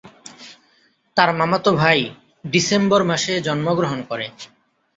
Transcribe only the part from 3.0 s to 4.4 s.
মাসে জন্মগ্রহণ করে।